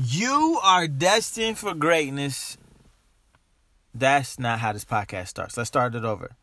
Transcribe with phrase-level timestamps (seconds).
[0.00, 2.56] You are destined for greatness.
[3.92, 5.56] That's not how this podcast starts.
[5.56, 6.36] Let's start it over.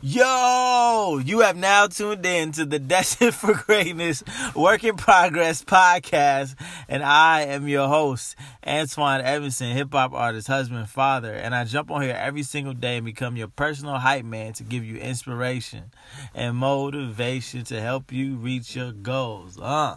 [0.00, 4.22] Yo, you have now tuned in to the Destined for Greatness
[4.54, 6.54] Work in Progress podcast,
[6.88, 11.90] and I am your host, Antoine Evanson, hip hop artist, husband, father, and I jump
[11.90, 15.90] on here every single day and become your personal hype man to give you inspiration
[16.32, 19.58] and motivation to help you reach your goals.
[19.60, 19.96] Uh,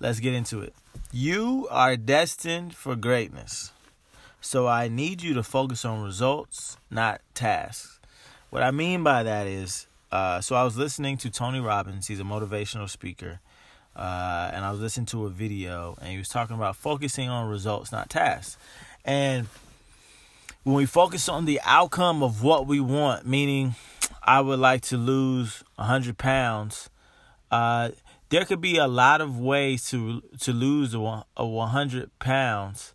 [0.00, 0.74] let's get into it.
[1.12, 3.72] You are destined for greatness,
[4.40, 7.98] so I need you to focus on results, not tasks.
[8.50, 12.06] What I mean by that is, uh, so I was listening to Tony Robbins.
[12.06, 13.40] He's a motivational speaker,
[13.96, 17.50] uh, and I was listening to a video, and he was talking about focusing on
[17.50, 18.56] results, not tasks.
[19.04, 19.48] And
[20.62, 23.74] when we focus on the outcome of what we want, meaning
[24.22, 26.88] I would like to lose 100 pounds,
[27.50, 27.90] uh,
[28.30, 32.94] there could be a lot of ways to to lose a, a 100 pounds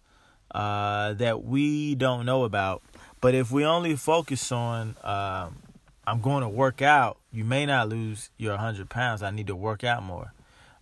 [0.51, 2.81] uh, that we don't know about
[3.25, 5.57] but if we only focus on, um,
[6.05, 9.23] I'm going to work out, you may not lose your 100 pounds.
[9.23, 10.31] I need to work out more,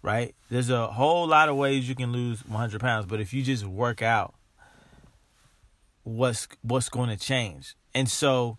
[0.02, 0.36] right?
[0.50, 3.66] There's a whole lot of ways you can lose 100 pounds, but if you just
[3.66, 4.33] work out,
[6.03, 7.75] what's what's going to change?
[7.95, 8.58] And so,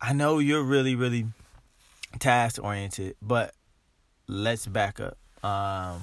[0.00, 1.26] I know you're really, really
[2.20, 3.56] task oriented, but
[4.26, 5.16] let's back up.
[5.44, 6.02] Um,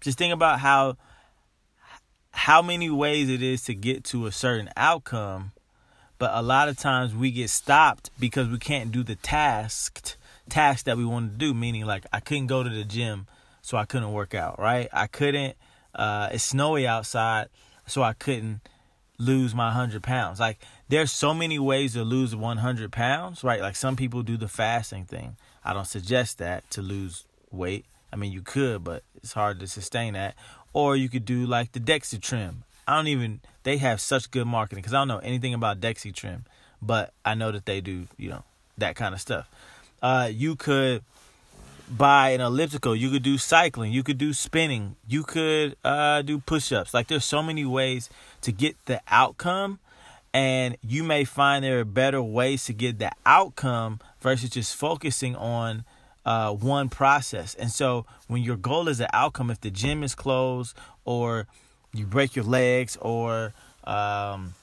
[0.00, 0.96] just think about how
[2.30, 5.52] how many ways it is to get to a certain outcome,
[6.18, 10.16] but a lot of times we get stopped because we can't do the tasked
[10.48, 11.54] task that we want to do.
[11.54, 13.26] Meaning, like I couldn't go to the gym,
[13.62, 14.58] so I couldn't work out.
[14.58, 14.88] Right?
[14.92, 15.56] I couldn't.
[15.94, 17.48] Uh, it's snowy outside,
[17.86, 18.60] so I couldn't
[19.18, 20.40] lose my hundred pounds.
[20.40, 23.44] Like there's so many ways to lose 100 pounds.
[23.44, 23.60] Right?
[23.60, 25.36] Like some people do the fasting thing.
[25.64, 27.86] I don't suggest that to lose weight.
[28.12, 30.36] I mean, you could, but it's hard to sustain that
[30.74, 32.56] or you could do like the Dexatrim.
[32.86, 36.42] I don't even they have such good marketing because I don't know anything about Dexatrim,
[36.82, 38.42] but I know that they do you know
[38.76, 39.48] that kind of stuff.
[40.02, 41.02] Uh, you could
[41.88, 42.96] buy an elliptical.
[42.96, 43.92] You could do cycling.
[43.92, 44.96] You could do spinning.
[45.06, 46.94] You could uh, do push-ups.
[46.94, 48.10] Like there's so many ways
[48.42, 49.78] to get the outcome,
[50.32, 55.36] and you may find there are better ways to get the outcome versus just focusing
[55.36, 55.84] on
[56.24, 57.54] uh, one process.
[57.54, 61.46] And so when your goal is an outcome, if the gym is closed or
[61.92, 63.52] you break your legs or
[63.84, 64.54] um,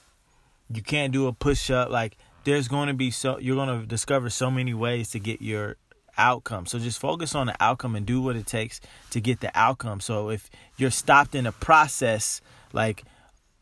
[0.70, 3.86] you can't do a push up, like there's going to be so you're going to
[3.86, 5.76] discover so many ways to get your
[6.18, 6.66] outcome.
[6.66, 8.80] So just focus on the outcome and do what it takes
[9.10, 10.00] to get the outcome.
[10.00, 12.40] So if you're stopped in a process,
[12.72, 13.04] like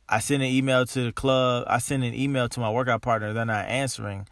[0.09, 3.33] I send an email to the club, I send an email to my workout partner,
[3.33, 4.27] they're not answering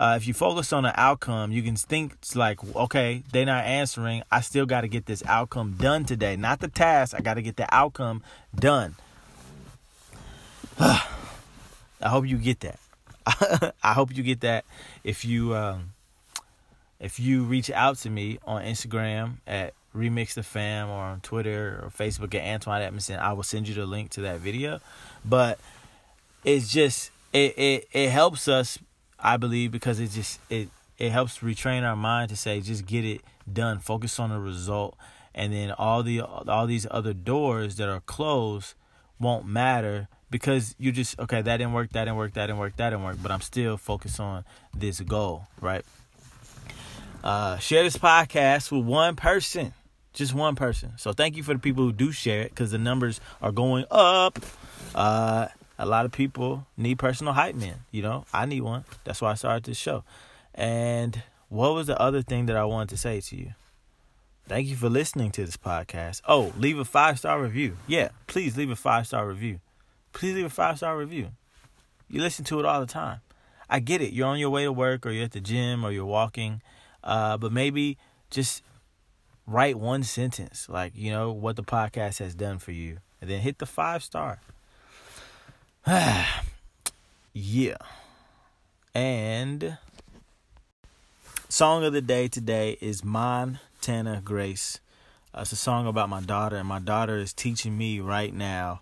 [0.00, 4.22] uh, if you focus on the outcome, you can think like, okay, they're not answering.
[4.30, 7.14] I still got to get this outcome done today, not the task.
[7.14, 8.22] I got to get the outcome
[8.54, 8.94] done.
[10.80, 11.04] I
[12.02, 12.80] hope you get that.
[13.82, 14.64] I hope you get that.
[15.04, 15.92] If you um,
[17.00, 21.80] if you reach out to me on Instagram at Remix the Fam or on Twitter
[21.82, 24.80] or Facebook at Antoine Edmondson, I will send you the link to that video.
[25.24, 25.58] But
[26.44, 28.78] it's just it it, it helps us
[29.18, 30.68] I believe because it just it
[30.98, 34.96] it helps retrain our mind to say just get it done, focus on the result,
[35.34, 38.74] and then all the all these other doors that are closed
[39.18, 42.76] won't matter because you just okay that didn't work, that didn't work, that didn't work,
[42.76, 44.44] that didn't work, but I'm still focused on
[44.74, 45.84] this goal, right?
[47.22, 49.74] Uh, share this podcast with one person,
[50.12, 50.92] just one person.
[50.96, 53.84] So thank you for the people who do share it because the numbers are going
[53.90, 54.38] up.
[54.94, 55.48] Uh,
[55.78, 57.74] a lot of people need personal hype men.
[57.90, 58.84] You know, I need one.
[59.04, 60.04] That's why I started this show.
[60.54, 63.54] And what was the other thing that I wanted to say to you?
[64.48, 66.22] Thank you for listening to this podcast.
[66.26, 67.76] Oh, leave a five star review.
[67.86, 69.60] Yeah, please leave a five star review.
[70.12, 71.28] Please leave a five star review.
[72.08, 73.20] You listen to it all the time.
[73.68, 74.12] I get it.
[74.12, 76.62] You're on your way to work or you're at the gym or you're walking.
[77.02, 77.98] Uh, but maybe
[78.30, 78.62] just
[79.46, 82.98] write one sentence, like, you know, what the podcast has done for you.
[83.20, 84.40] And then hit the five star.
[87.32, 87.76] yeah.
[88.94, 89.78] And
[91.48, 94.80] song of the day today is Montana Grace.
[95.34, 98.80] Uh, it's a song about my daughter, and my daughter is teaching me right now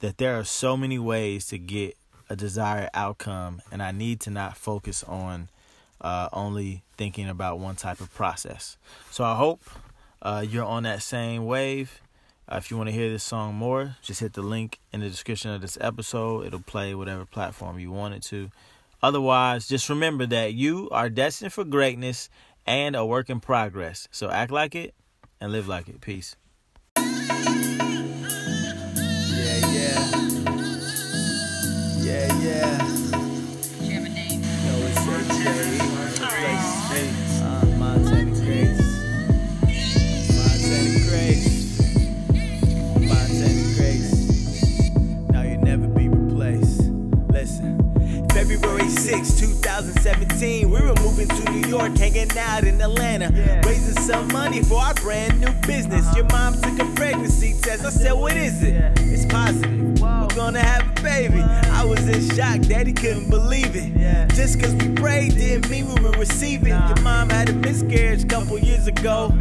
[0.00, 1.96] that there are so many ways to get
[2.30, 5.48] a desired outcome, and I need to not focus on
[6.00, 8.76] uh, only thinking about one type of process.
[9.10, 9.62] So I hope
[10.20, 12.02] uh, you're on that same wave.
[12.50, 15.08] Uh, if you want to hear this song more, just hit the link in the
[15.08, 16.46] description of this episode.
[16.46, 18.50] It'll play whatever platform you want it to.
[19.02, 22.28] Otherwise, just remember that you are destined for greatness
[22.66, 24.08] and a work in progress.
[24.10, 24.94] So act like it
[25.40, 26.00] and live like it.
[26.00, 26.36] Peace.
[26.96, 27.04] Yeah,
[29.70, 30.10] yeah.
[32.00, 32.78] Yeah, yeah.
[34.64, 34.98] Yo, it's
[36.88, 37.27] Hey.
[51.78, 53.30] York, hanging out in Atlanta,
[53.64, 56.04] raising some money for our brand new business.
[56.14, 57.84] Your mom took a pregnancy test.
[57.84, 58.98] I said, What is it?
[59.00, 60.00] It's positive.
[60.00, 61.40] We're gonna have a baby.
[61.40, 63.92] I was in shock, daddy couldn't believe it.
[63.96, 64.26] Yeah.
[64.26, 66.68] Just cause we prayed didn't mean we would receive it.
[66.68, 69.32] Your mom had a miscarriage a couple years ago.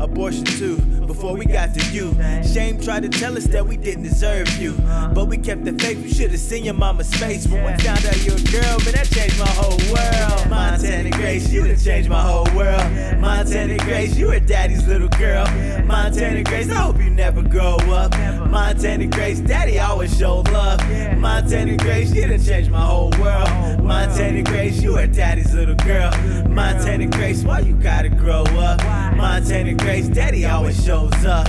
[0.00, 0.76] Abortion too,
[1.06, 2.14] before we got to you.
[2.42, 4.72] Shame tried to tell us that we didn't deserve you.
[5.14, 7.46] But we kept the faith, you should have seen your mama's face.
[7.46, 10.50] When we found out you're a girl, man, that changed my whole world.
[10.50, 13.20] Montana Grace, you done changed my whole world.
[13.20, 15.44] Montana Grace, you are daddy's little girl.
[15.84, 18.10] Montana Grace, I hope you never grow up.
[18.50, 20.80] Montana Grace, daddy always showed love.
[21.18, 23.82] Montana Grace, you done changed my whole world.
[23.82, 26.10] Montana Grace, you are daddy's little girl.
[26.48, 28.82] Montana Grace, why you gotta grow up?
[29.14, 31.46] Montana Grace, daddy always shows up.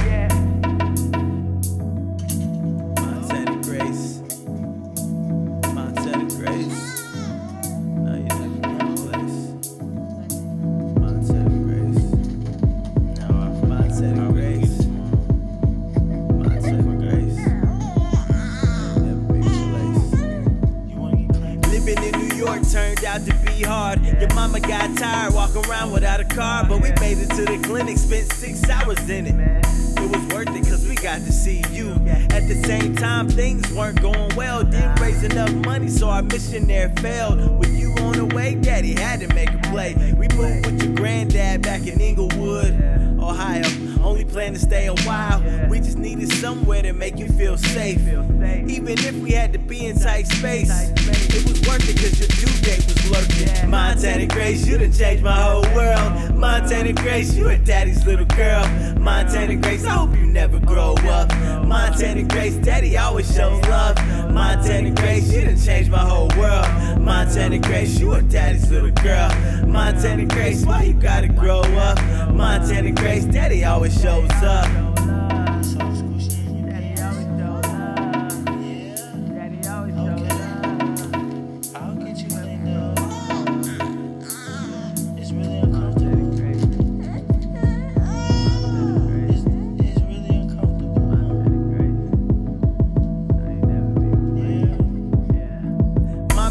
[23.95, 24.19] Hard.
[24.19, 27.59] Your mama got tired walking around without a car, but we made it to the
[27.63, 29.65] clinic, spent six hours in it.
[29.97, 31.91] It was worth it cause we got to see you.
[32.31, 34.63] At the same time, things weren't going well.
[34.63, 37.59] Didn't raise enough money, so our mission there failed.
[37.59, 39.95] With you on the way, daddy had to make a play.
[40.17, 42.73] We moved with your granddad back in Englewood,
[43.35, 43.63] Ohio.
[44.01, 45.43] Only plan to stay a while.
[45.69, 47.99] We just needed somewhere to make you feel safe.
[48.07, 52.29] Even if we had to be in tight space, it was worth it cause your
[52.29, 53.69] due date was lurking.
[53.69, 56.33] Montana Grace, you done changed my whole world.
[56.35, 58.65] Montana Grace, you a daddy's little girl.
[58.99, 61.29] Montana Grace, I hope you never grow up.
[61.65, 63.97] Montana Grace, daddy always shows love.
[64.31, 66.67] Montana Grace, you done changed my whole world.
[67.01, 69.29] Montana Grace, you a daddy's little girl.
[69.67, 71.99] Montana Grace, why you gotta grow up?
[72.33, 74.84] Montana Grace, daddy always shows up.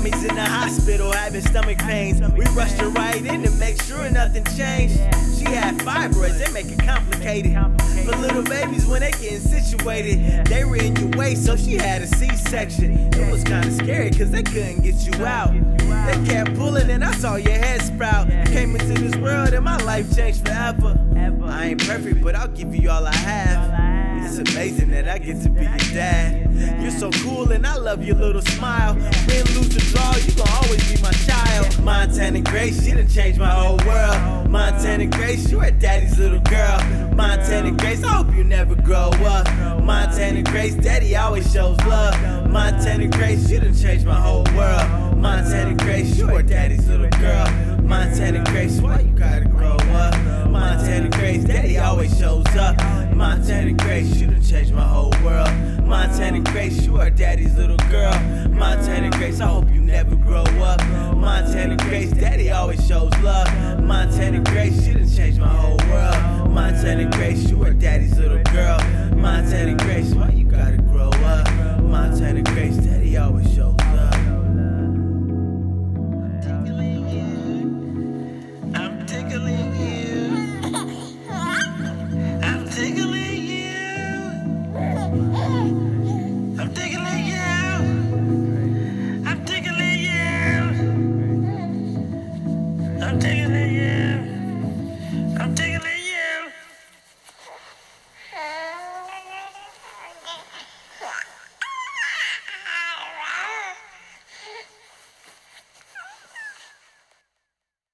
[0.05, 2.21] Mommy's in the hospital having stomach pains.
[2.21, 4.97] We rushed her right in to make sure nothing changed.
[5.39, 7.55] She had fibroids, they make it complicated.
[8.05, 12.03] For little babies, when they getting situated, they were in your way, so she had
[12.03, 13.15] a C-section.
[13.15, 15.55] It was kinda scary, cause they couldn't get you out.
[15.79, 18.29] They kept pulling and I saw your head sprout.
[18.49, 20.99] Came into this world and my life changed forever.
[21.47, 24.04] I ain't perfect, but I'll give you all I have.
[24.25, 26.51] It's amazing that I get to be your dad.
[26.81, 28.95] You're so cool and I love your little smile.
[28.95, 31.79] Win, lose, or draw, you gon' always be my child.
[31.85, 34.51] Montana Grace, you done changed my whole world.
[34.51, 36.79] Montana Grace, you a daddy's little girl.
[37.15, 39.47] Montana Grace, I hope you never grow up.
[39.83, 42.51] Montana Grace, daddy always shows love.
[42.51, 45.19] Montana Grace, you done changed my whole world.
[45.19, 47.47] Montana Grace, you a daddy's little girl.
[47.83, 50.15] Montana Grace, why you gotta grow up?
[50.51, 52.81] Montana Grace, daddy always shows up.
[53.15, 55.51] Montana Grace, you done changed my whole world.
[55.85, 58.13] Montana Grace, you are daddy's little girl.
[58.49, 60.85] Montana Grace, I hope you never grow up.
[61.17, 63.49] Montana Grace, daddy always shows love.
[63.83, 66.51] Montana Grace, you done changed my whole world.
[66.51, 68.79] Montana Grace, you are daddy's little girl.
[69.15, 70.84] Montana Grace, why you gotta